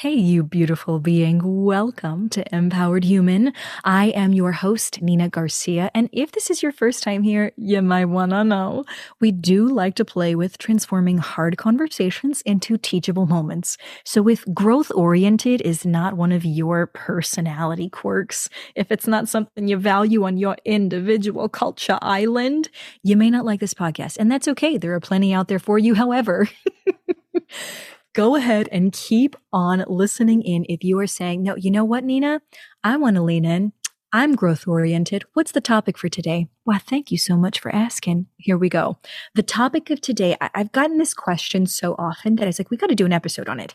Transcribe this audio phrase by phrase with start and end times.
[0.00, 1.62] Hey, you beautiful being.
[1.62, 3.52] Welcome to Empowered Human.
[3.84, 5.90] I am your host, Nina Garcia.
[5.94, 8.86] And if this is your first time here, you might want to know
[9.20, 13.76] we do like to play with transforming hard conversations into teachable moments.
[14.02, 19.68] So if growth oriented is not one of your personality quirks, if it's not something
[19.68, 22.70] you value on your individual culture island,
[23.02, 24.16] you may not like this podcast.
[24.18, 24.78] And that's okay.
[24.78, 25.94] There are plenty out there for you.
[25.94, 26.48] However,
[28.20, 32.04] go ahead and keep on listening in if you are saying, no, you know what,
[32.04, 32.42] Nina?
[32.84, 33.72] I want to lean in.
[34.12, 35.24] I'm growth oriented.
[35.32, 36.48] What's the topic for today?
[36.66, 38.26] Well, thank you so much for asking.
[38.36, 38.98] Here we go.
[39.34, 42.76] The topic of today, I- have gotten this question so often that it's like, we
[42.76, 43.74] got to do an episode on it.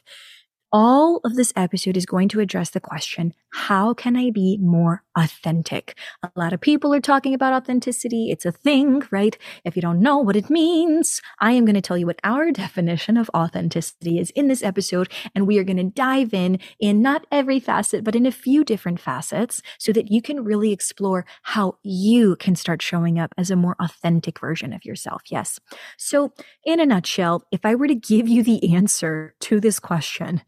[0.71, 5.03] All of this episode is going to address the question, how can I be more
[5.15, 5.97] authentic?
[6.23, 8.29] A lot of people are talking about authenticity.
[8.29, 9.37] It's a thing, right?
[9.63, 12.51] If you don't know what it means, I am going to tell you what our
[12.65, 15.09] definition of authenticity is in this episode.
[15.33, 18.65] And we are going to dive in in not every facet, but in a few
[18.65, 23.49] different facets so that you can really explore how you can start showing up as
[23.49, 25.21] a more authentic version of yourself.
[25.27, 25.59] Yes.
[25.97, 26.33] So
[26.65, 30.41] in a nutshell, if I were to give you the answer to this question,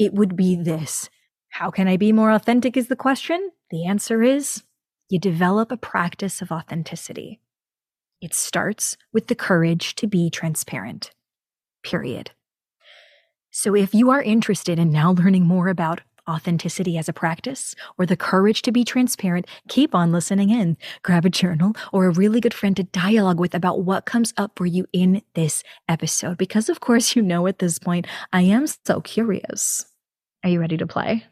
[0.00, 1.10] it would be this.
[1.50, 2.76] How can I be more authentic?
[2.76, 3.50] Is the question.
[3.70, 4.64] The answer is
[5.10, 7.38] you develop a practice of authenticity.
[8.22, 11.10] It starts with the courage to be transparent.
[11.82, 12.30] Period.
[13.50, 18.06] So if you are interested in now learning more about authenticity as a practice or
[18.06, 20.76] the courage to be transparent, keep on listening in.
[21.02, 24.52] Grab a journal or a really good friend to dialogue with about what comes up
[24.56, 26.38] for you in this episode.
[26.38, 29.89] Because of course, you know at this point, I am so curious.
[30.42, 31.26] Are you ready to play?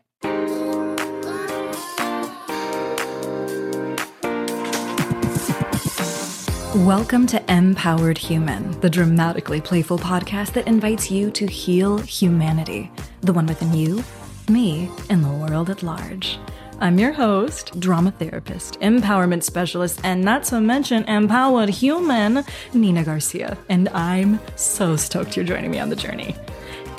[6.84, 12.90] Welcome to Empowered Human, the dramatically playful podcast that invites you to heal humanity,
[13.22, 14.04] the one within you,
[14.50, 16.38] me, and the world at large.
[16.78, 22.44] I'm your host, drama therapist, empowerment specialist, and not to mention empowered human,
[22.74, 23.56] Nina Garcia.
[23.70, 26.36] And I'm so stoked you're joining me on the journey.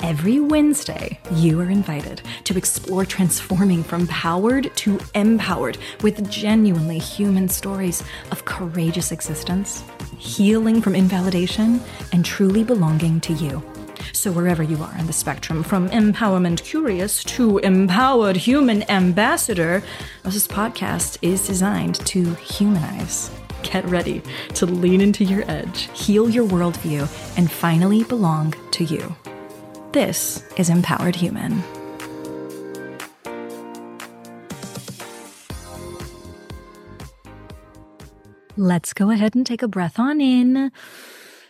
[0.02, 7.50] Every Wednesday, you are invited to explore transforming from powered to empowered with genuinely human
[7.50, 9.84] stories of courageous existence,
[10.16, 13.62] healing from invalidation, and truly belonging to you.
[14.14, 19.82] So, wherever you are on the spectrum, from empowerment curious to empowered human ambassador,
[20.24, 23.30] this podcast is designed to humanize.
[23.62, 24.22] Get ready
[24.54, 27.02] to lean into your edge, heal your worldview,
[27.36, 29.14] and finally belong to you.
[29.92, 31.64] This is Empowered Human.
[38.56, 40.70] Let's go ahead and take a breath on in.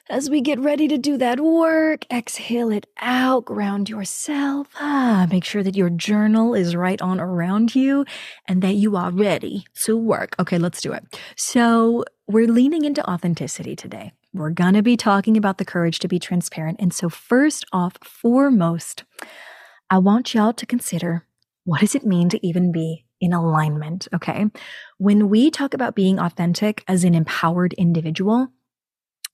[0.08, 4.68] As we get ready to do that work, exhale it out, ground yourself.
[4.80, 8.06] Ah, make sure that your journal is right on around you
[8.48, 10.34] and that you are ready to work.
[10.40, 11.04] Okay, let's do it.
[11.36, 14.12] So, we're leaning into authenticity today.
[14.32, 16.78] We're going to be talking about the courage to be transparent.
[16.80, 19.04] And so, first off, foremost,
[19.90, 21.26] I want y'all to consider
[21.64, 24.08] what does it mean to even be in alignment?
[24.14, 24.46] Okay.
[24.98, 28.48] When we talk about being authentic as an empowered individual,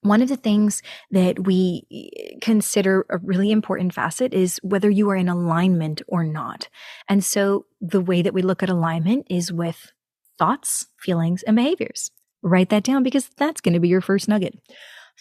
[0.01, 5.11] one of the things that we eh, consider a really important facet is whether you
[5.11, 6.69] are in alignment or not.
[7.09, 9.93] And so the way that we look at alignment is with
[10.39, 12.11] thoughts, feelings, and behaviors.
[12.43, 14.55] Write that down because that's going to be your first nugget.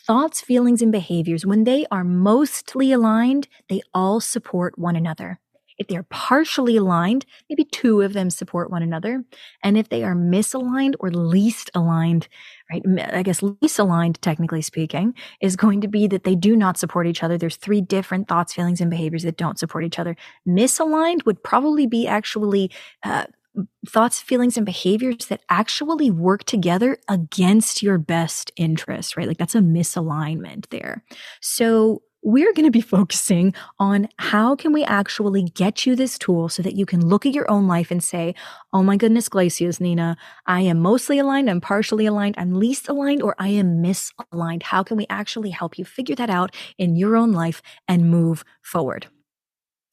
[0.06, 5.40] Thoughts, feelings, and behaviors, when they are mostly aligned, they all support one another.
[5.78, 9.26] If they're partially aligned, maybe two of them support one another.
[9.62, 12.28] And if they are misaligned or least aligned,
[12.72, 12.82] right?
[13.12, 17.08] I guess least aligned, technically speaking, is going to be that they do not support
[17.08, 17.38] each other.
[17.38, 20.16] There's three different thoughts, feelings, and behaviors that don't support each other.
[20.48, 22.72] Misaligned would probably be actually
[23.04, 23.26] uh,
[23.88, 29.28] thoughts, feelings, and behaviors that actually work together against your best interest, right?
[29.28, 31.04] Like that's a misalignment there.
[31.42, 36.50] So we're going to be focusing on how can we actually get you this tool
[36.50, 38.36] so that you can look at your own life and say,
[38.74, 43.22] oh my goodness, glaciers, Nina, I am mostly aligned, I'm partially aligned, I'm least aligned,
[43.22, 44.64] or I am misaligned.
[44.64, 48.44] How can we actually help you figure that out in your own life and move
[48.62, 49.08] forward?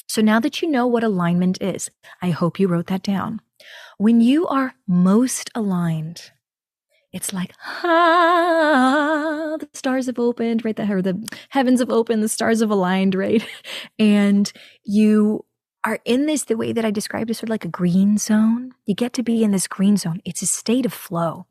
[0.09, 3.41] So now that you know what alignment is, I hope you wrote that down.
[4.03, 6.33] When you are most aligned,
[7.13, 7.53] it's like,
[7.85, 10.75] ah, the stars have opened, right?
[10.75, 13.47] The, the heavens have opened, the stars have aligned, right?
[14.01, 14.53] And
[14.83, 15.45] you
[15.87, 18.73] are in this, the way that I described is sort of like a green zone.
[18.87, 20.21] You get to be in this green zone.
[20.25, 21.47] It's a state of flow.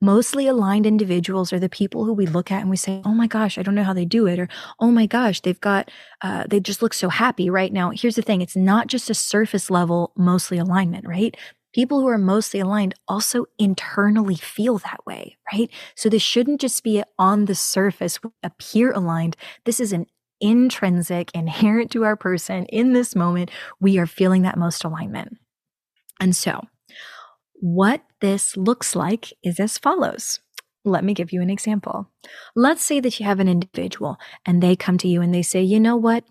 [0.00, 3.26] Mostly aligned individuals are the people who we look at and we say, oh my
[3.26, 4.38] gosh, I don't know how they do it.
[4.38, 4.48] Or,
[4.80, 5.90] oh my gosh, they've got,
[6.22, 7.90] uh, they just look so happy right now.
[7.90, 11.36] Here's the thing it's not just a surface level, mostly alignment, right?
[11.72, 15.70] People who are mostly aligned also internally feel that way, right?
[15.94, 19.36] So this shouldn't just be on the surface, appear aligned.
[19.64, 20.06] This is an
[20.40, 23.50] intrinsic, inherent to our person in this moment.
[23.80, 25.38] We are feeling that most alignment.
[26.20, 26.62] And so,
[27.54, 30.40] what this looks like is as follows.
[30.84, 32.10] Let me give you an example.
[32.56, 35.62] Let's say that you have an individual and they come to you and they say,
[35.62, 36.24] you know what?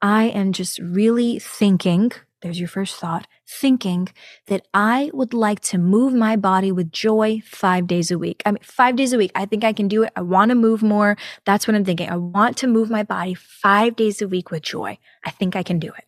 [0.00, 4.08] I am just really thinking there's your first thought, thinking
[4.46, 8.42] that I would like to move my body with joy five days a week.
[8.44, 9.32] I mean, five days a week.
[9.34, 10.12] I think I can do it.
[10.16, 11.16] I want to move more.
[11.44, 12.10] That's what I'm thinking.
[12.10, 14.98] I want to move my body five days a week with joy.
[15.24, 16.04] I think I can do it.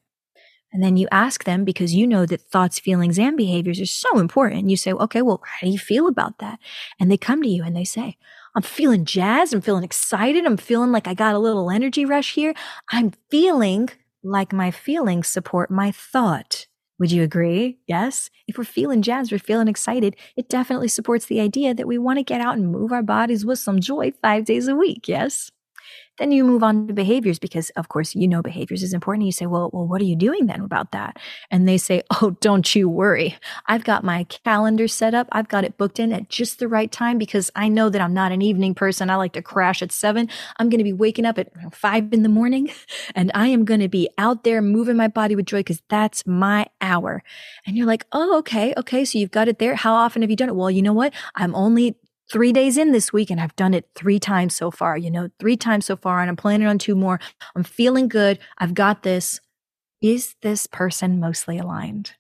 [0.71, 4.19] And then you ask them because you know that thoughts, feelings, and behaviors are so
[4.19, 4.69] important.
[4.69, 6.59] You say, okay, well, how do you feel about that?
[7.01, 8.19] And they come to you and they say,
[8.55, 9.55] I'm feeling jazzed.
[9.55, 10.45] I'm feeling excited.
[10.45, 12.55] I'm feeling like I got a little energy rush here.
[12.91, 13.89] I'm feeling
[14.23, 16.67] like my feelings support my thought.
[16.99, 17.79] Would you agree?
[17.87, 18.29] Yes?
[18.49, 22.19] If we're feeling jazzed, we're feeling excited, it definitely supports the idea that we want
[22.19, 25.07] to get out and move our bodies with some joy five days a week.
[25.09, 25.51] Yes?
[26.19, 29.27] Then you move on to behaviors because, of course, you know behaviors is important.
[29.27, 31.17] You say, well, well, what are you doing then about that?
[31.51, 33.37] And they say, oh, don't you worry.
[33.67, 35.29] I've got my calendar set up.
[35.33, 38.15] I've got it booked in at just the right time because I know that I'm
[38.15, 39.11] not an evening person.
[39.11, 40.29] I like to crash at seven.
[40.59, 42.71] I'm going to be waking up at five in the morning
[43.15, 46.27] and I am going to be out there moving my body with joy because that's
[46.27, 47.23] my hour.
[47.67, 48.75] And you're like, oh, okay.
[48.77, 49.05] Okay.
[49.05, 49.75] So you've got it there.
[49.75, 50.57] How often have you done it?
[50.57, 51.13] Well, you know what?
[51.35, 51.97] I'm only
[52.31, 55.29] three days in this week and I've done it three times so far, you know,
[55.39, 57.21] three times so far, and I'm planning on two more.
[57.55, 58.39] I'm feeling good.
[58.59, 59.41] I've got this.
[60.01, 62.13] Is this person mostly aligned?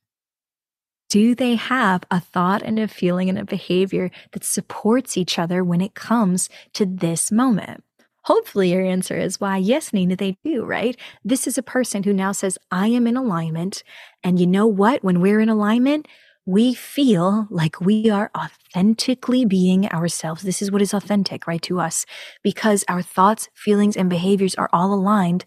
[1.08, 5.64] Do they have a thought and a feeling and a behavior that supports each other
[5.64, 7.82] when it comes to this moment?
[8.25, 10.99] Hopefully, your answer is why, yes, Nina, they do, right?
[11.25, 13.82] This is a person who now says, I am in alignment.
[14.22, 15.02] And you know what?
[15.02, 16.06] When we're in alignment,
[16.49, 20.43] we feel like we are authentically being ourselves.
[20.43, 22.06] This is what is authentic, right, to us,
[22.43, 25.45] because our thoughts, feelings, and behaviors are all aligned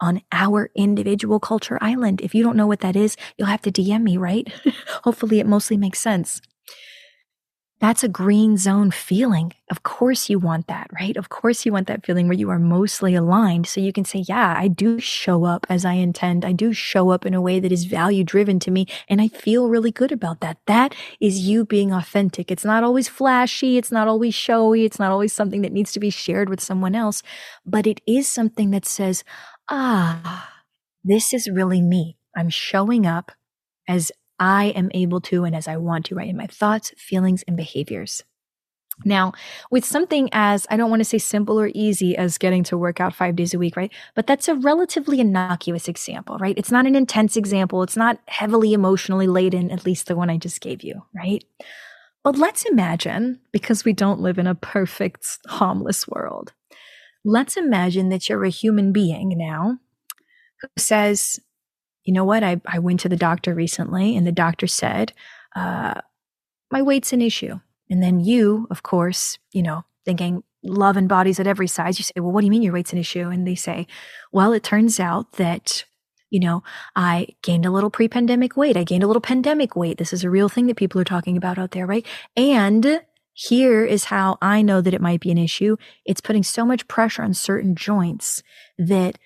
[0.00, 2.20] on our individual culture island.
[2.20, 4.52] If you don't know what that is, you'll have to DM me, right?
[5.04, 6.40] Hopefully, it mostly makes sense.
[7.80, 9.54] That's a green zone feeling.
[9.70, 11.16] Of course, you want that, right?
[11.16, 13.66] Of course, you want that feeling where you are mostly aligned.
[13.66, 16.44] So you can say, Yeah, I do show up as I intend.
[16.44, 18.86] I do show up in a way that is value driven to me.
[19.08, 20.58] And I feel really good about that.
[20.66, 22.50] That is you being authentic.
[22.50, 23.78] It's not always flashy.
[23.78, 24.84] It's not always showy.
[24.84, 27.22] It's not always something that needs to be shared with someone else,
[27.64, 29.24] but it is something that says,
[29.70, 30.52] Ah,
[31.02, 32.18] this is really me.
[32.36, 33.32] I'm showing up
[33.88, 36.28] as I am able to and as I want to, right?
[36.28, 38.24] In my thoughts, feelings, and behaviors.
[39.04, 39.32] Now,
[39.70, 43.00] with something as, I don't want to say simple or easy as getting to work
[43.00, 43.92] out five days a week, right?
[44.14, 46.58] But that's a relatively innocuous example, right?
[46.58, 47.82] It's not an intense example.
[47.82, 51.42] It's not heavily emotionally laden, at least the one I just gave you, right?
[52.22, 56.52] But let's imagine, because we don't live in a perfect, harmless world,
[57.24, 59.78] let's imagine that you're a human being now
[60.60, 61.40] who says,
[62.04, 62.42] you know what?
[62.42, 65.12] I, I went to the doctor recently and the doctor said,
[65.54, 66.00] uh,
[66.70, 67.60] my weight's an issue.
[67.88, 72.04] And then you, of course, you know, thinking love and bodies at every size, you
[72.04, 73.28] say, well, what do you mean your weight's an issue?
[73.28, 73.86] And they say,
[74.32, 75.84] well, it turns out that,
[76.30, 76.62] you know,
[76.94, 78.76] I gained a little pre pandemic weight.
[78.76, 79.98] I gained a little pandemic weight.
[79.98, 82.06] This is a real thing that people are talking about out there, right?
[82.36, 85.76] And here is how I know that it might be an issue.
[86.04, 88.42] It's putting so much pressure on certain joints
[88.78, 89.18] that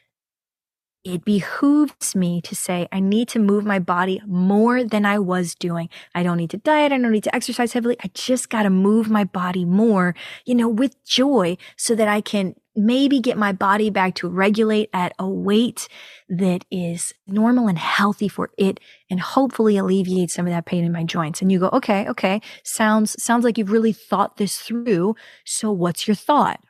[1.04, 5.54] it behooves me to say, I need to move my body more than I was
[5.54, 5.90] doing.
[6.14, 6.92] I don't need to diet.
[6.92, 7.96] I don't need to exercise heavily.
[8.02, 10.14] I just got to move my body more,
[10.46, 14.88] you know, with joy so that I can maybe get my body back to regulate
[14.92, 15.88] at a weight
[16.28, 18.80] that is normal and healthy for it
[19.10, 21.42] and hopefully alleviate some of that pain in my joints.
[21.42, 22.40] And you go, okay, okay.
[22.64, 25.14] Sounds, sounds like you've really thought this through.
[25.44, 26.60] So what's your thought?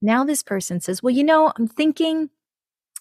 [0.00, 2.30] Now this person says, well, you know, I'm thinking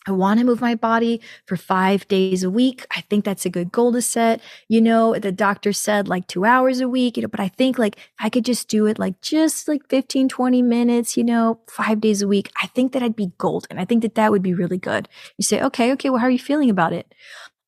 [0.07, 2.85] I want to move my body for five days a week.
[2.95, 4.41] I think that's a good goal to set.
[4.67, 7.77] You know, the doctor said like two hours a week, you know, but I think
[7.79, 12.01] like I could just do it like just like 15, 20 minutes, you know, five
[12.01, 12.51] days a week.
[12.61, 13.79] I think that I'd be golden.
[13.79, 15.07] I think that that would be really good.
[15.37, 17.13] You say, okay, okay, well, how are you feeling about it?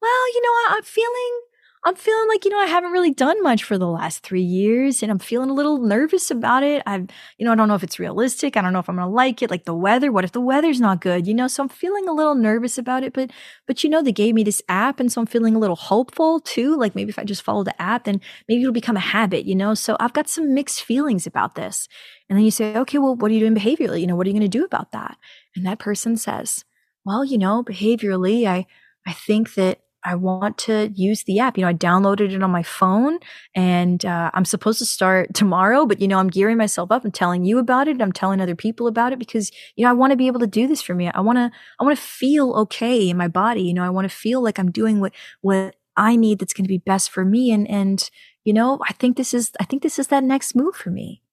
[0.01, 1.41] Well, you know, I'm feeling,
[1.87, 5.03] I'm feeling like, you know, I haven't really done much for the last three years
[5.03, 6.81] and I'm feeling a little nervous about it.
[6.87, 7.05] I've,
[7.37, 8.57] you know, I don't know if it's realistic.
[8.57, 9.51] I don't know if I'm going to like it.
[9.51, 11.27] Like the weather, what if the weather's not good?
[11.27, 13.13] You know, so I'm feeling a little nervous about it.
[13.13, 13.29] But,
[13.67, 14.99] but you know, they gave me this app.
[14.99, 16.75] And so I'm feeling a little hopeful too.
[16.75, 19.53] Like maybe if I just follow the app, then maybe it'll become a habit, you
[19.53, 19.75] know?
[19.75, 21.87] So I've got some mixed feelings about this.
[22.29, 24.01] And then you say, okay, well, what are you doing behaviorally?
[24.01, 25.19] You know, what are you going to do about that?
[25.55, 26.65] And that person says,
[27.05, 28.65] well, you know, behaviorally, I,
[29.05, 31.57] I think that I want to use the app.
[31.57, 33.17] You know, I downloaded it on my phone
[33.55, 37.13] and uh, I'm supposed to start tomorrow, but you know, I'm gearing myself up and
[37.13, 37.99] telling you about it.
[37.99, 40.47] I'm telling other people about it because, you know, I want to be able to
[40.47, 41.09] do this for me.
[41.09, 43.63] I want to, I want to feel okay in my body.
[43.63, 46.65] You know, I want to feel like I'm doing what, what I need that's going
[46.65, 47.51] to be best for me.
[47.51, 48.09] And, and,
[48.43, 51.23] you know, I think this is, I think this is that next move for me.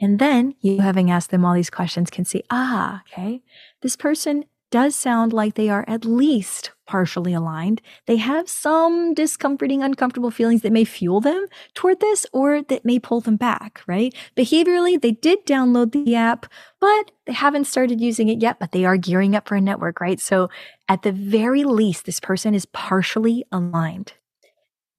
[0.00, 3.42] And then you having asked them all these questions can see, ah, okay,
[3.82, 7.80] this person does sound like they are at least partially aligned.
[8.06, 12.98] They have some discomforting, uncomfortable feelings that may fuel them toward this or that may
[12.98, 14.14] pull them back, right?
[14.36, 16.46] Behaviorally, they did download the app,
[16.80, 20.00] but they haven't started using it yet, but they are gearing up for a network,
[20.00, 20.20] right?
[20.20, 20.48] So
[20.88, 24.14] at the very least, this person is partially aligned.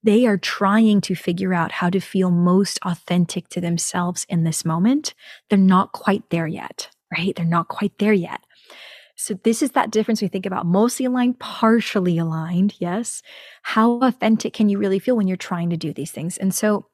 [0.04, 4.66] They are trying to figure out how to feel most authentic to themselves in this
[4.66, 5.14] moment.
[5.50, 7.36] They're not quite there yet, right?
[7.36, 8.42] They're not quite there yet.
[9.22, 12.74] So this is that difference we think about mostly aligned, partially aligned.
[12.80, 13.22] Yes.
[13.62, 16.40] How authentic can you really feel when you're trying to do these things?
[16.40, 16.88] And so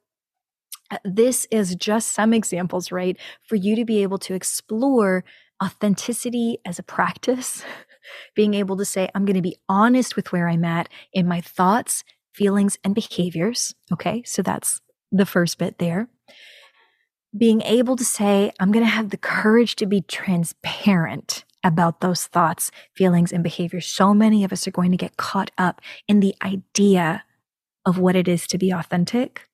[0.92, 3.16] uh, this is just some examples, right?
[3.48, 5.24] For you to be able to explore
[5.64, 7.64] authenticity as a practice,
[8.36, 11.40] being able to say, I'm going to be honest with where I'm at in my
[11.40, 12.04] thoughts,
[12.34, 13.74] feelings, and behaviors.
[13.94, 14.22] Okay.
[14.26, 14.82] So that's
[15.14, 16.10] the first bit there.
[17.38, 22.26] Being able to say, I'm going to have the courage to be transparent about those
[22.26, 23.86] thoughts, feelings, and behaviors.
[23.86, 27.24] So many of us are going to get caught up in the idea
[27.86, 29.48] of what it is to be authentic,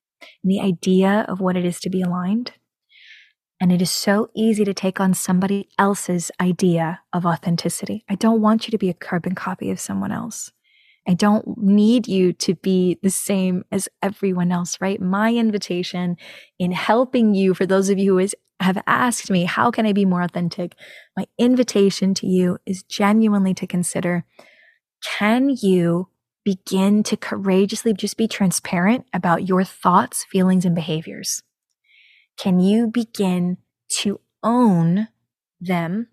[0.44, 2.54] in the idea of what it is to be aligned.
[3.62, 8.04] And it is so easy to take on somebody else's idea of authenticity.
[8.10, 10.52] I don't want you to be a carbon copy of someone else.
[11.08, 15.02] I don't need you to be the same as everyone else, right?
[15.02, 16.18] My invitation
[16.60, 19.94] in helping you, for those of you who is, have asked me, how can I
[19.94, 20.76] be more authentic?
[21.18, 24.26] My invitation to you is genuinely to consider,
[25.18, 26.10] can you
[26.46, 31.44] begin to courageously just be transparent about your thoughts, feelings, and behaviors?
[32.38, 33.58] Can you begin
[34.02, 35.08] to own
[35.62, 36.08] them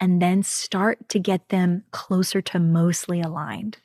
[0.00, 3.78] and then start to get them closer to mostly aligned?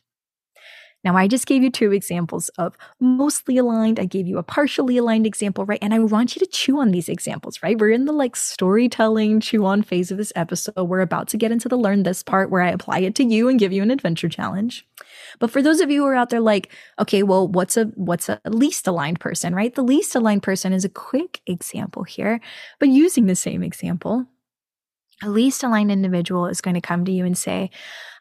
[1.04, 4.00] Now, I just gave you two examples of mostly aligned.
[4.00, 5.80] I gave you a partially aligned example, right?
[5.82, 7.78] And I want you to chew on these examples, right?
[7.78, 10.76] We're in the like storytelling chew on phase of this episode.
[10.78, 13.50] We're about to get into the learn this part where I apply it to you
[13.50, 14.86] and give you an adventure challenge.
[15.40, 18.30] But for those of you who are out there like, okay, well, what's a what's
[18.30, 19.74] a least aligned person, right?
[19.74, 22.40] The least aligned person is a quick example here,
[22.80, 24.28] but using the same example,
[25.30, 27.70] least aligned individual is going to come to you and say,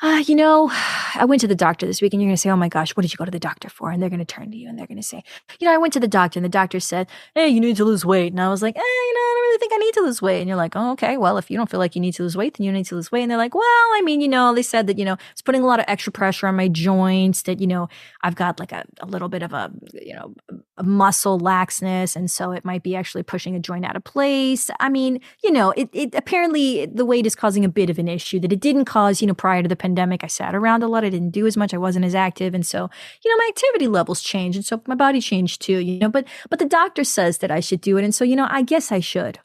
[0.02, 0.70] ah, you know,
[1.14, 2.96] I went to the doctor this week and you're going to say, oh my gosh,
[2.96, 3.90] what did you go to the doctor for?
[3.90, 5.22] And they're going to turn to you and they're going to say,
[5.58, 7.84] you know, I went to the doctor and the doctor said, hey, you need to
[7.84, 8.32] lose weight.
[8.32, 10.22] And I was like, eh, you know, I don't really think I need to lose
[10.22, 10.40] weight.
[10.40, 12.36] And you're like, oh, okay, well, if you don't feel like you need to lose
[12.36, 13.22] weight, then you need to lose weight.
[13.22, 15.62] And they're like, well, I mean, you know, they said that, you know, it's putting
[15.62, 17.88] a lot of extra pressure on my joints that, you know,
[18.22, 20.34] I've got like a, a little bit of a, you know,
[20.82, 22.16] muscle laxness.
[22.16, 24.70] And so it might be actually pushing a joint out of place.
[24.80, 28.08] I mean, you know, it, it apparently the weight is causing a bit of an
[28.08, 30.24] issue that it didn't cause, you know, prior to the pandemic.
[30.24, 31.04] I sat around a lot.
[31.04, 31.74] I didn't do as much.
[31.74, 32.54] I wasn't as active.
[32.54, 32.88] And so,
[33.24, 34.56] you know, my activity levels changed.
[34.56, 37.60] And so my body changed too, you know, but, but the doctor says that I
[37.60, 38.04] should do it.
[38.04, 39.38] And so, you know, I guess I should.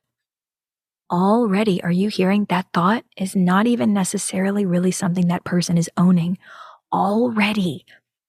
[1.11, 5.89] Already, are you hearing that thought is not even necessarily really something that person is
[5.97, 6.39] owning?
[6.91, 7.85] Already,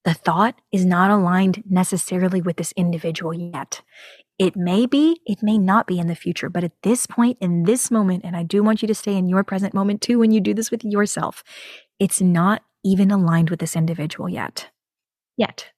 [0.06, 3.82] the thought is not aligned necessarily with this individual yet.
[4.38, 7.64] It may be, it may not be in the future, but at this point, in
[7.64, 10.30] this moment, and I do want you to stay in your present moment too when
[10.30, 11.42] you do this with yourself,
[11.98, 14.70] it's not even aligned with this individual yet.
[15.36, 15.72] Yet.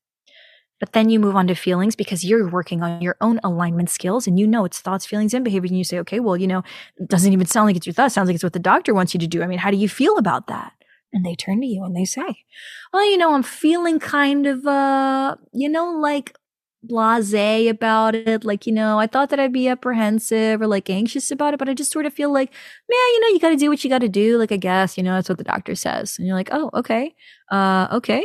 [0.78, 4.26] But then you move on to feelings because you're working on your own alignment skills
[4.26, 5.70] and you know it's thoughts, feelings, and behaviors.
[5.70, 6.62] And you say, okay, well, you know,
[6.98, 8.14] it doesn't even sound like it's your thoughts.
[8.14, 9.42] Sounds like it's what the doctor wants you to do.
[9.42, 10.74] I mean, how do you feel about that?
[11.12, 12.44] And they turn to you and they say,
[12.92, 16.36] well, you know, I'm feeling kind of, uh, you know, like
[16.82, 17.32] blase
[17.68, 18.44] about it.
[18.44, 21.68] Like, you know, I thought that I'd be apprehensive or like anxious about it, but
[21.68, 23.90] I just sort of feel like, man, you know, you got to do what you
[23.90, 24.38] got to do.
[24.38, 26.18] Like, I guess, you know, that's what the doctor says.
[26.18, 27.14] And you're like, oh, okay.
[27.50, 28.24] Uh, okay.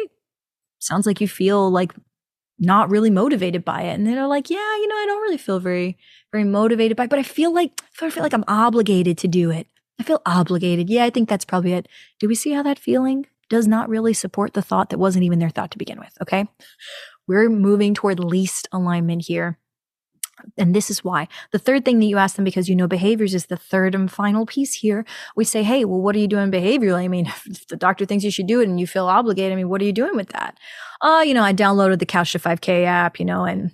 [0.79, 1.93] Sounds like you feel like
[2.59, 3.93] not really motivated by it.
[3.93, 5.97] And they're like, yeah, you know, I don't really feel very,
[6.31, 9.51] very motivated by it, but I feel like, I feel like I'm obligated to do
[9.51, 9.67] it.
[9.99, 10.89] I feel obligated.
[10.89, 11.87] Yeah, I think that's probably it.
[12.19, 15.39] Do we see how that feeling does not really support the thought that wasn't even
[15.39, 16.17] their thought to begin with?
[16.21, 16.47] Okay.
[17.27, 19.59] We're moving toward least alignment here.
[20.57, 21.27] And this is why.
[21.51, 24.11] The third thing that you ask them, because you know behaviors is the third and
[24.11, 25.05] final piece here.
[25.35, 27.03] We say, hey, well, what are you doing behaviorally?
[27.03, 29.55] I mean, if the doctor thinks you should do it and you feel obligated, I
[29.55, 30.57] mean, what are you doing with that?
[31.01, 33.71] Uh, you know, I downloaded the Couch to 5K app, you know, and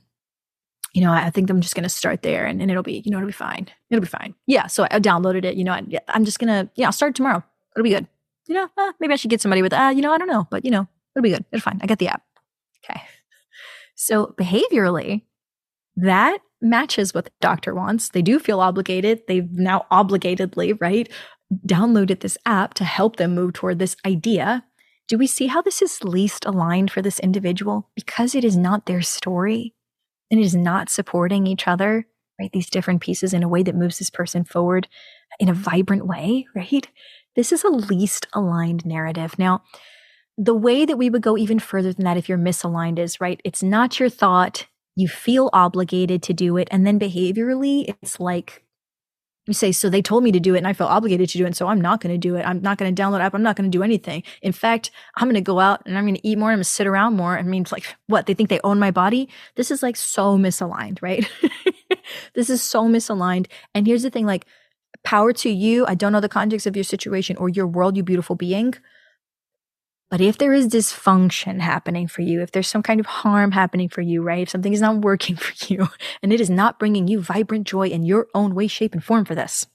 [0.93, 3.11] you know, I think I'm just going to start there and, and it'll be, you
[3.11, 3.67] know, it'll be fine.
[3.89, 4.33] It'll be fine.
[4.47, 4.67] Yeah.
[4.67, 7.43] So I downloaded it, you know, I, am just going to, yeah, I'll start tomorrow.
[7.75, 8.07] It'll be good.
[8.47, 10.47] You know, uh, maybe I should get somebody with, uh, you know, I don't know,
[10.49, 11.45] but you know, it'll be good.
[11.51, 11.79] It'll fine.
[11.83, 12.23] I got the app.
[12.83, 13.01] Okay.
[14.01, 15.23] So behaviorally,
[15.97, 18.07] that matches what the doctor wants.
[18.07, 19.23] They do feel obligated.
[19.27, 21.11] They've now obligatedly, right,
[21.67, 24.63] downloaded this app to help them move toward this idea.
[25.09, 27.89] Do we see how this is least aligned for this individual?
[27.93, 29.73] Because it is not their story
[30.31, 32.05] and is not supporting each other,
[32.39, 32.51] right?
[32.51, 34.87] These different pieces in a way that moves this person forward
[35.39, 36.87] in a vibrant way, right?
[37.35, 39.37] This is a least aligned narrative.
[39.37, 39.63] Now,
[40.37, 43.41] the way that we would go even further than that if you're misaligned is, right?
[43.43, 46.67] It's not your thought, you feel obligated to do it.
[46.71, 48.63] And then behaviorally, it's like
[49.49, 51.43] you say, so they told me to do it and I felt obligated to do
[51.43, 51.47] it.
[51.47, 52.43] And so I'm not going to do it.
[52.43, 53.33] I'm not going to download app.
[53.33, 54.23] I'm not going to do anything.
[54.41, 56.49] In fact, I'm going to go out and I'm going to eat more.
[56.51, 57.37] I'm going to sit around more.
[57.37, 58.27] I mean, like what?
[58.27, 59.27] They think they own my body.
[59.55, 61.29] This is like so misaligned, right?
[62.33, 63.47] this is so misaligned.
[63.73, 64.45] And here's the thing, like
[65.03, 65.85] power to you.
[65.87, 68.75] I don't know the context of your situation or your world, you beautiful being.
[70.09, 73.89] But if there is dysfunction happening for you, if there's some kind of harm happening
[73.89, 74.41] for you, right?
[74.41, 75.89] If something is not working for you
[76.23, 79.25] and it is not bringing you vibrant joy in your own way, shape, and form
[79.25, 79.67] for this.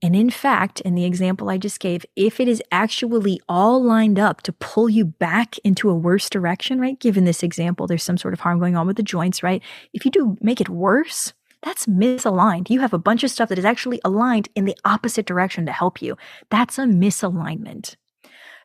[0.00, 4.18] And in fact, in the example I just gave, if it is actually all lined
[4.18, 6.98] up to pull you back into a worse direction, right?
[7.00, 9.60] Given this example, there's some sort of harm going on with the joints, right?
[9.92, 12.70] If you do make it worse, that's misaligned.
[12.70, 15.72] You have a bunch of stuff that is actually aligned in the opposite direction to
[15.72, 16.16] help you.
[16.48, 17.96] That's a misalignment.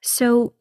[0.03, 0.53] So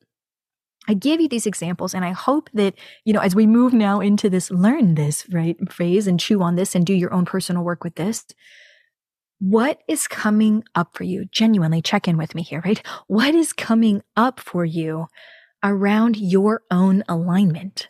[0.89, 4.01] I give you these examples and I hope that, you know, as we move now
[4.01, 7.63] into this learn this, right, phase and chew on this and do your own personal
[7.63, 8.25] work with this,
[9.39, 11.25] what is coming up for you?
[11.27, 12.81] Genuinely check in with me here, right?
[13.09, 15.07] What is coming up for you
[15.65, 17.89] around your own alignment,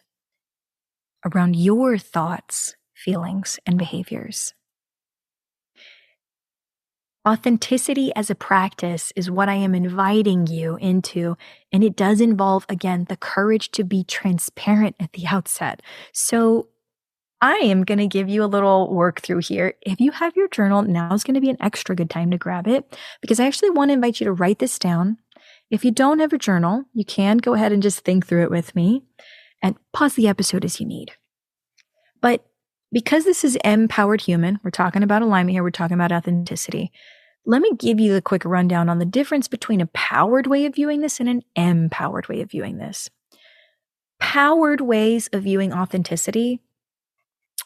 [1.25, 4.54] around your thoughts, feelings, and behaviors?
[7.26, 11.36] Authenticity as a practice is what I am inviting you into.
[11.72, 15.82] And it does involve, again, the courage to be transparent at the outset.
[16.12, 16.68] So
[17.40, 19.74] I am going to give you a little work through here.
[19.82, 22.38] If you have your journal, now is going to be an extra good time to
[22.38, 25.18] grab it because I actually want to invite you to write this down.
[25.70, 28.50] If you don't have a journal, you can go ahead and just think through it
[28.50, 29.02] with me
[29.62, 31.12] and pause the episode as you need.
[32.20, 32.46] But
[32.92, 36.92] because this is empowered human, we're talking about alignment here, we're talking about authenticity.
[37.44, 40.74] Let me give you a quick rundown on the difference between a powered way of
[40.74, 43.11] viewing this and an empowered way of viewing this.
[44.20, 46.61] Powered ways of viewing authenticity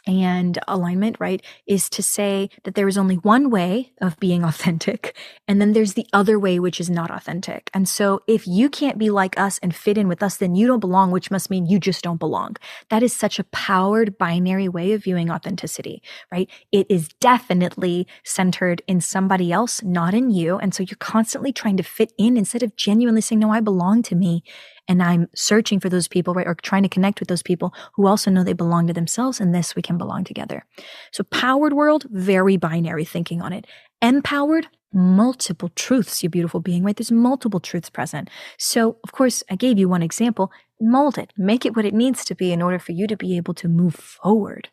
[0.06, 5.16] and alignment, right, is to say that there is only one way of being authentic,
[5.48, 7.70] and then there's the other way, which is not authentic.
[7.74, 10.66] And so if you can't be like us and fit in with us, then you
[10.66, 12.56] don't belong, which must mean you just don't belong.
[12.90, 16.48] That is such a powered binary way of viewing authenticity, right?
[16.72, 20.58] It is definitely centered in somebody else, not in you.
[20.58, 24.02] And so you're constantly trying to fit in instead of genuinely saying, no, I belong
[24.04, 24.44] to me
[24.88, 26.46] and I'm searching for those people, right?
[26.46, 29.40] Or trying to connect with those people who also know they belong to themselves.
[29.40, 30.64] And this we can belong together.
[31.12, 33.66] So powered world, very binary thinking on it.
[34.00, 36.96] Empowered, multiple truths, you beautiful being, right?
[36.96, 38.30] There's multiple truths present.
[38.58, 40.50] So, of course, I gave you one example.
[40.80, 43.36] Mold it, make it what it needs to be in order for you to be
[43.36, 44.68] able to move forward.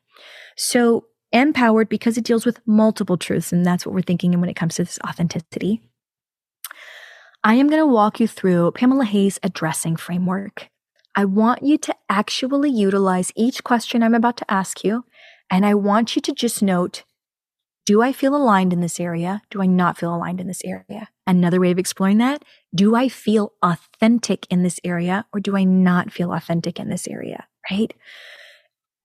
[0.56, 3.52] So, empowered because it deals with multiple truths.
[3.52, 5.82] And that's what we're thinking in when it comes to this authenticity.
[7.46, 10.70] I am going to walk you through Pamela Hays' addressing framework.
[11.14, 15.04] I want you to actually utilize each question I'm about to ask you,
[15.50, 17.04] and I want you to just note
[17.86, 19.42] do I feel aligned in this area?
[19.50, 21.10] Do I not feel aligned in this area?
[21.28, 25.66] Another way of exploring that do I feel authentic in this area, or do I
[25.66, 27.46] not feel authentic in this area?
[27.70, 27.94] Right?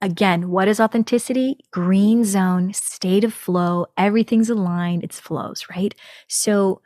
[0.00, 1.58] Again, what is authenticity?
[1.72, 5.92] Green zone, state of flow, everything's aligned, it's flows, right?
[6.28, 6.82] So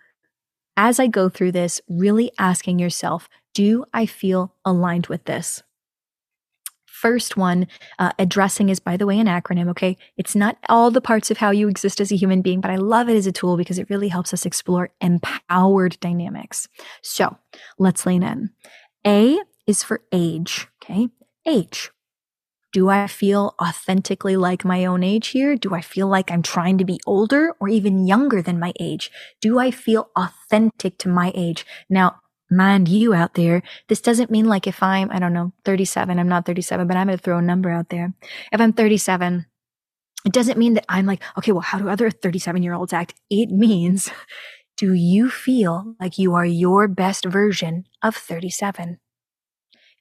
[0.83, 5.63] as I go through this, really asking yourself, do I feel aligned with this?
[6.87, 7.69] First one,
[8.01, 9.97] uh, addressing is, by the way, an acronym, okay?
[10.17, 12.77] It's not all the parts of how you exist as a human being, but I
[12.77, 16.67] love it as a tool because it really helps us explore empowered dynamics.
[17.01, 17.37] So
[17.79, 18.51] let's lean in.
[19.07, 21.11] A is for age, okay?
[21.47, 21.93] Age.
[22.73, 25.57] Do I feel authentically like my own age here?
[25.57, 29.11] Do I feel like I'm trying to be older or even younger than my age?
[29.43, 31.67] Do I feel authentic to my age?
[31.91, 32.17] Now,
[32.51, 36.29] mind you out there, this doesn't mean like if I'm, I don't know, 37, I'm
[36.29, 38.15] not 37, but I'm going to throw a number out there.
[38.51, 39.45] If I'm 37,
[40.25, 43.15] it doesn't mean that I'm like, okay, well, how do other 37 year olds act?
[43.29, 44.11] It means,
[44.79, 48.99] do you feel like you are your best version of 37?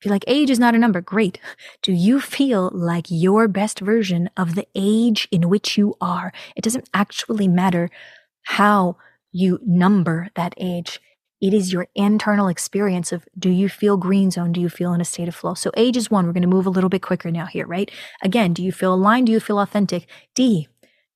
[0.02, 1.40] If you're like, age is not a number, great.
[1.84, 6.34] Do you feel like your best version of the age in which you are?
[6.56, 7.92] It doesn't actually matter
[8.42, 8.98] how
[9.32, 11.00] you number that age.
[11.40, 14.54] It is your internal experience of do you feel green zone?
[14.54, 15.54] Do you feel in a state of flow?
[15.54, 16.26] So age is one.
[16.26, 17.92] We're going to move a little bit quicker now here, right?
[18.24, 19.28] Again, do you feel aligned?
[19.28, 20.08] Do you feel authentic?
[20.34, 20.68] D,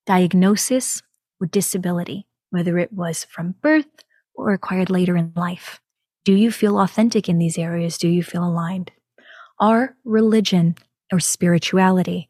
[0.06, 1.02] diagnosis
[1.42, 4.04] or disability, whether it was from birth
[4.36, 5.82] or acquired later in life.
[6.26, 8.00] Do you feel authentic in these areas?
[8.00, 8.92] Do you feel aligned?
[9.60, 10.76] R, religion
[11.14, 12.30] or spirituality.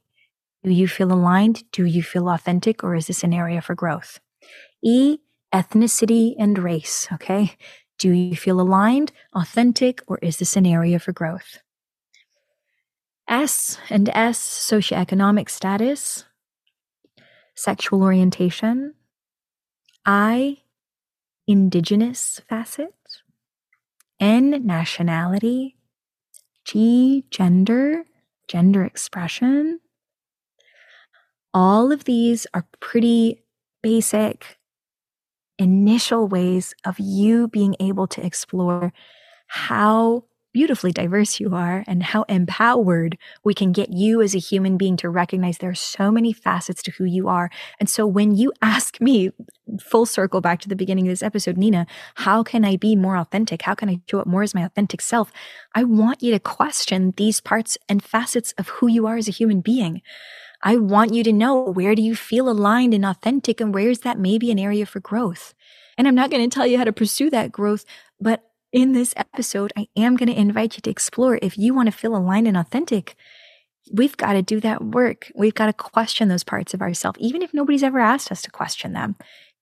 [0.64, 1.64] Do you feel aligned?
[1.72, 2.84] Do you feel authentic?
[2.84, 4.20] Or is this an area for growth?
[4.84, 5.20] E,
[5.54, 7.08] ethnicity and race.
[7.14, 7.56] Okay.
[7.98, 11.62] Do you feel aligned, authentic, or is this an area for growth?
[13.30, 16.26] S and S, socioeconomic status,
[17.56, 18.96] sexual orientation.
[20.06, 20.58] I,
[21.48, 22.94] indigenous facet.
[24.20, 25.76] N, nationality.
[26.66, 28.06] G, gender,
[28.48, 29.80] gender expression.
[31.54, 33.44] All of these are pretty
[33.84, 34.58] basic
[35.58, 38.92] initial ways of you being able to explore
[39.48, 40.26] how
[40.56, 44.96] beautifully diverse you are and how empowered we can get you as a human being
[44.96, 47.50] to recognize there are so many facets to who you are.
[47.78, 49.32] And so when you ask me,
[49.82, 53.18] full circle back to the beginning of this episode, Nina, how can I be more
[53.18, 53.64] authentic?
[53.64, 55.30] How can I show up more as my authentic self?
[55.76, 59.32] I want you to question these parts and facets of who you are as a
[59.32, 60.02] human being.
[60.64, 64.00] I want you to know where do you feel aligned and authentic and where is
[64.00, 65.54] that maybe an area for growth?
[65.98, 67.84] And I'm not going to tell you how to pursue that growth,
[68.22, 68.42] but
[68.76, 71.98] in this episode, I am going to invite you to explore if you want to
[71.98, 73.16] feel aligned and authentic.
[73.90, 75.32] We've got to do that work.
[75.34, 78.52] We've got to question those parts of ourselves, even if nobody's ever asked us to
[78.52, 79.16] question them.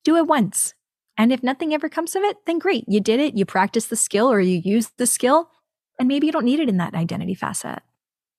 [0.04, 0.74] Do it once.
[1.16, 2.86] And if nothing ever comes of it, then great.
[2.88, 3.38] You did it.
[3.38, 5.52] You practiced the skill or you used the skill,
[6.00, 7.84] and maybe you don't need it in that identity facet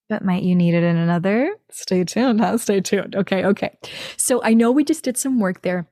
[0.09, 1.57] but might you need it in another?
[1.71, 2.59] Stay tuned, huh?
[2.59, 3.17] Stay tuned.
[3.17, 3.77] Okay, okay.
[4.19, 5.89] So I know we just did some work there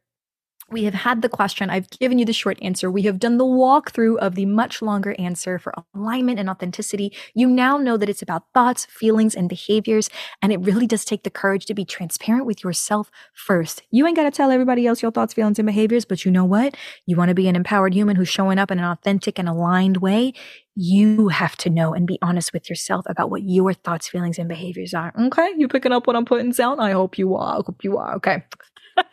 [0.72, 1.70] we have had the question.
[1.70, 2.90] I've given you the short answer.
[2.90, 7.12] We have done the walkthrough of the much longer answer for alignment and authenticity.
[7.34, 10.08] You now know that it's about thoughts, feelings, and behaviors.
[10.40, 13.82] And it really does take the courage to be transparent with yourself first.
[13.90, 16.44] You ain't got to tell everybody else your thoughts, feelings, and behaviors, but you know
[16.44, 16.76] what?
[17.06, 19.98] You want to be an empowered human who's showing up in an authentic and aligned
[19.98, 20.32] way.
[20.74, 24.48] You have to know and be honest with yourself about what your thoughts, feelings, and
[24.48, 25.12] behaviors are.
[25.18, 25.52] Okay.
[25.56, 26.80] You picking up what I'm putting down?
[26.80, 27.58] I hope you are.
[27.58, 28.14] I hope you are.
[28.16, 28.42] Okay.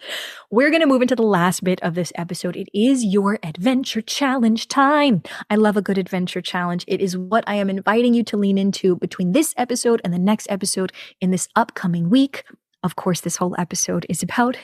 [0.51, 2.55] We're going to move into the last bit of this episode.
[2.55, 5.23] It is your adventure challenge time.
[5.49, 6.85] I love a good adventure challenge.
[6.87, 10.19] It is what I am inviting you to lean into between this episode and the
[10.19, 12.43] next episode in this upcoming week.
[12.83, 14.57] Of course, this whole episode is about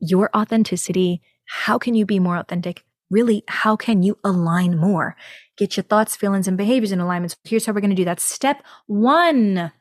[0.00, 1.20] your authenticity.
[1.46, 2.84] How can you be more authentic?
[3.10, 5.16] Really, how can you align more?
[5.56, 7.32] Get your thoughts, feelings, and behaviors in alignment.
[7.32, 8.20] So here's how we're going to do that.
[8.20, 9.72] Step one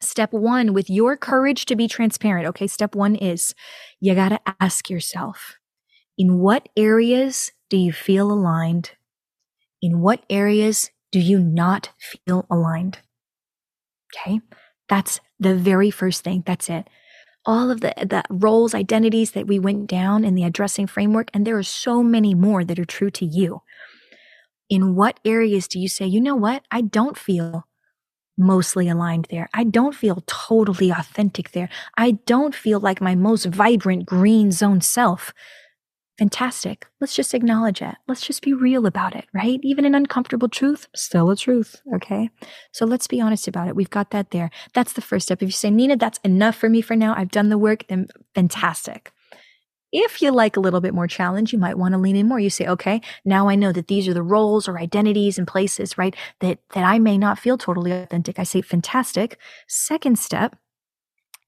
[0.00, 2.46] Step one, with your courage to be transparent.
[2.48, 2.66] Okay.
[2.66, 3.54] Step one is
[4.00, 5.56] you got to ask yourself,
[6.18, 8.92] in what areas do you feel aligned?
[9.80, 12.98] In what areas do you not feel aligned?
[14.14, 14.40] Okay.
[14.88, 16.42] That's the very first thing.
[16.46, 16.88] That's it.
[17.46, 21.46] All of the, the roles, identities that we went down in the addressing framework, and
[21.46, 23.62] there are so many more that are true to you.
[24.70, 26.64] In what areas do you say, you know what?
[26.70, 27.66] I don't feel
[28.36, 29.48] mostly aligned there.
[29.54, 31.68] I don't feel totally authentic there.
[31.96, 35.32] I don't feel like my most vibrant green zone self.
[36.18, 36.86] Fantastic.
[37.00, 37.96] Let's just acknowledge it.
[38.06, 39.58] Let's just be real about it, right?
[39.64, 41.82] Even an uncomfortable truth, still a truth.
[41.96, 42.30] Okay.
[42.70, 43.74] So let's be honest about it.
[43.74, 44.50] We've got that there.
[44.74, 45.42] That's the first step.
[45.42, 47.14] If you say, Nina, that's enough for me for now.
[47.16, 49.10] I've done the work, then fantastic.
[49.96, 52.40] If you like a little bit more challenge, you might want to lean in more.
[52.40, 55.96] You say, okay, now I know that these are the roles or identities and places,
[55.96, 56.16] right?
[56.40, 58.40] That, that I may not feel totally authentic.
[58.40, 59.38] I say, fantastic.
[59.68, 60.56] Second step,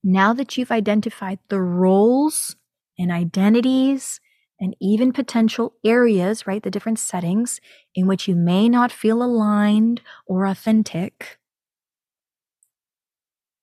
[0.05, 2.55] now that you've identified the roles
[2.97, 4.21] and identities
[4.61, 6.63] and even potential areas, right?
[6.63, 7.61] The different settings
[7.97, 11.41] in which you may not feel aligned or authentic.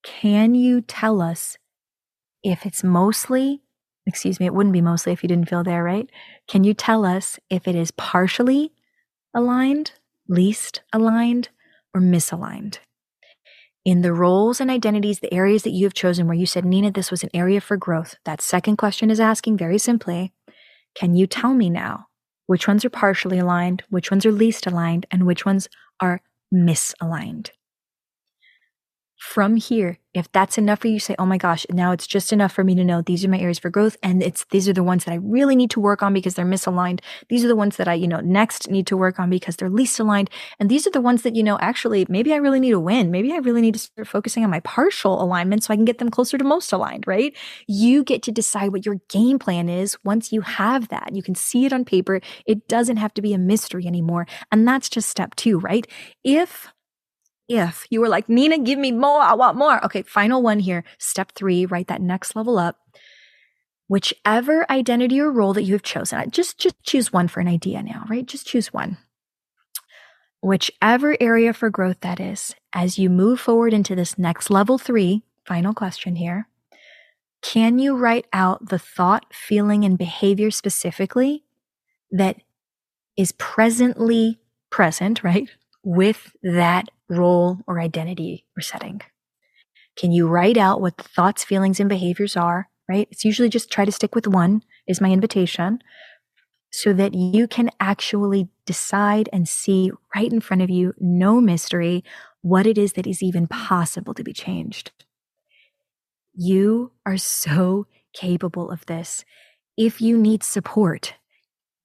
[0.04, 1.58] Can you tell us
[2.43, 3.62] if it's mostly
[4.05, 6.09] excuse me, it wouldn't be mostly if you didn't feel there, right?
[6.47, 8.71] Can you tell us if it is partially
[9.33, 9.93] aligned,
[10.27, 11.49] least aligned,
[11.93, 12.79] or misaligned?
[13.85, 16.91] In the roles and identities, the areas that you have chosen where you said, Nina,
[16.91, 20.31] this was an area for growth, that second question is asking very simply,
[20.95, 22.07] can you tell me now
[22.45, 25.67] which ones are partially aligned, which ones are least aligned, and which ones
[25.99, 26.21] are
[26.53, 27.49] misaligned
[29.23, 32.51] from here, if that's enough for you, say, oh my gosh, now it's just enough
[32.51, 33.95] for me to know these are my areas for growth.
[34.03, 36.45] And it's, these are the ones that I really need to work on because they're
[36.45, 36.99] misaligned.
[37.29, 39.69] These are the ones that I, you know, next need to work on because they're
[39.69, 40.29] least aligned.
[40.59, 43.12] And these are the ones that, you know, actually, maybe I really need to win.
[43.12, 45.99] Maybe I really need to start focusing on my partial alignment so I can get
[45.99, 47.33] them closer to most aligned, right?
[47.65, 51.15] You get to decide what your game plan is once you have that.
[51.15, 52.19] You can see it on paper.
[52.45, 54.27] It doesn't have to be a mystery anymore.
[54.51, 55.88] And that's just step two, right?
[56.25, 56.72] If
[57.57, 59.83] if you were like, Nina, give me more, I want more.
[59.85, 60.83] Okay, final one here.
[60.97, 62.77] Step three, write that next level up.
[63.87, 67.83] Whichever identity or role that you have chosen, just, just choose one for an idea
[67.83, 68.25] now, right?
[68.25, 68.97] Just choose one.
[70.41, 75.23] Whichever area for growth that is, as you move forward into this next level three,
[75.45, 76.47] final question here.
[77.41, 81.43] Can you write out the thought, feeling, and behavior specifically
[82.11, 82.37] that
[83.17, 84.39] is presently
[84.69, 85.49] present, right?
[85.83, 89.02] With that role, or identity we're setting?
[89.95, 93.08] Can you write out what the thoughts, feelings, and behaviors are, right?
[93.12, 95.80] It's usually just try to stick with one, is my invitation,
[96.71, 102.04] so that you can actually decide and see right in front of you, no mystery,
[102.41, 104.91] what it is that is even possible to be changed.
[106.34, 109.23] You are so capable of this.
[109.78, 111.13] If you need support,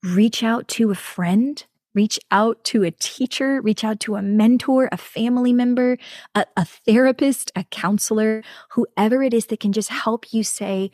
[0.03, 1.63] reach out to a friend
[1.95, 5.99] reach out to a teacher, reach out to a mentor, a family member,
[6.35, 10.91] a, a, therapist, a counselor, whoever it is that can just help you say,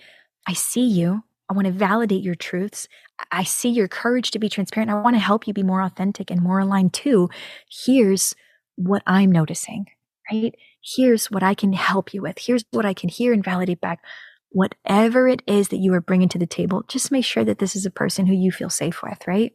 [0.46, 1.22] I see you.
[1.50, 2.88] I want to validate your truths.
[3.30, 4.90] I see your courage to be transparent.
[4.90, 7.28] I want to help you be more authentic and more aligned too.
[7.68, 8.34] Here's
[8.76, 9.86] what I'm noticing,
[10.30, 10.54] right?
[10.82, 12.38] Here's what I can help you with.
[12.38, 14.00] Here's what I can hear and validate back.
[14.50, 17.74] Whatever it is that you are bringing to the table, just make sure that this
[17.74, 19.52] is a person who you feel safe with, right?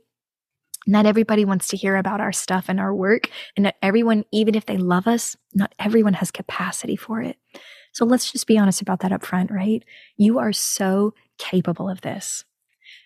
[0.87, 3.29] Not everybody wants to hear about our stuff and our work.
[3.55, 7.37] And not everyone, even if they love us, not everyone has capacity for it.
[7.91, 9.83] So let's just be honest about that up front, right?
[10.17, 12.45] You are so capable of this.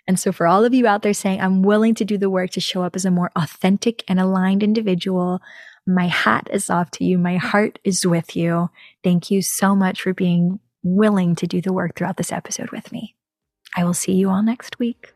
[0.08, 2.52] And so for all of you out there saying, I'm willing to do the work
[2.52, 5.42] to show up as a more authentic and aligned individual,
[5.86, 7.18] my hat is off to you.
[7.18, 8.70] My heart is with you.
[9.04, 12.92] Thank you so much for being willing to do the work throughout this episode with
[12.92, 13.16] me.
[13.76, 15.13] I will see you all next week.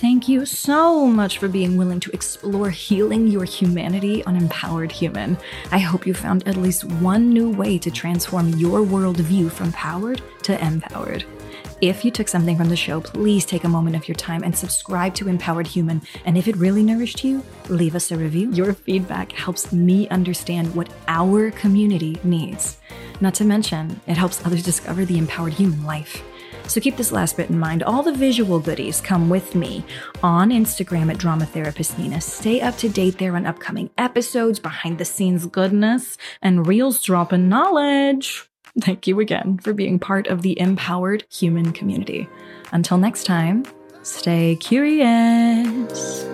[0.00, 5.38] Thank you so much for being willing to explore healing your humanity on Empowered Human.
[5.72, 10.20] I hope you found at least one new way to transform your worldview from powered
[10.42, 11.24] to empowered.
[11.80, 14.54] If you took something from the show, please take a moment of your time and
[14.54, 16.02] subscribe to Empowered Human.
[16.26, 18.52] And if it really nourished you, leave us a review.
[18.52, 22.76] Your feedback helps me understand what our community needs.
[23.22, 26.22] Not to mention, it helps others discover the empowered human life.
[26.66, 27.82] So keep this last bit in mind.
[27.82, 29.84] All the visual goodies come with me
[30.22, 32.20] on Instagram at Drama Therapist Nina.
[32.20, 37.48] Stay up to date there on upcoming episodes, behind the scenes goodness, and reels dropping
[37.48, 38.48] knowledge.
[38.80, 42.28] Thank you again for being part of the empowered human community.
[42.72, 43.64] Until next time,
[44.02, 46.26] stay curious.